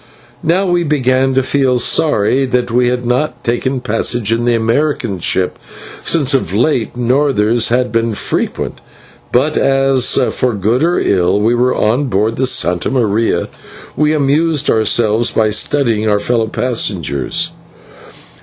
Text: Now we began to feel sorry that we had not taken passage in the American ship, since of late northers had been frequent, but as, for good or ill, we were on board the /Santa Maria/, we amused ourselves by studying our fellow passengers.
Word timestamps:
Now 0.41 0.65
we 0.65 0.83
began 0.83 1.35
to 1.35 1.43
feel 1.43 1.77
sorry 1.77 2.47
that 2.47 2.71
we 2.71 2.87
had 2.87 3.05
not 3.05 3.43
taken 3.43 3.81
passage 3.81 4.31
in 4.31 4.45
the 4.45 4.55
American 4.55 5.19
ship, 5.19 5.59
since 6.03 6.33
of 6.33 6.55
late 6.55 6.97
northers 6.97 7.69
had 7.69 7.91
been 7.91 8.15
frequent, 8.15 8.81
but 9.31 9.57
as, 9.57 10.17
for 10.31 10.53
good 10.55 10.83
or 10.83 10.97
ill, 10.97 11.39
we 11.39 11.53
were 11.53 11.75
on 11.75 12.05
board 12.05 12.37
the 12.37 12.45
/Santa 12.45 12.91
Maria/, 12.91 13.47
we 13.95 14.11
amused 14.11 14.71
ourselves 14.71 15.29
by 15.29 15.51
studying 15.51 16.09
our 16.09 16.17
fellow 16.17 16.47
passengers. 16.47 17.51